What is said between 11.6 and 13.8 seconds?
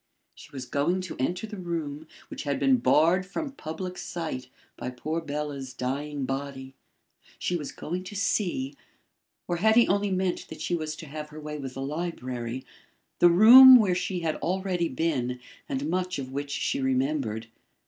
the library the room